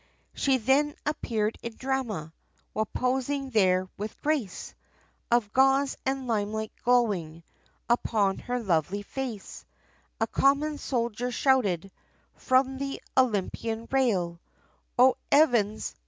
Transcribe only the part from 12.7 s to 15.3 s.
the Olympian rail "O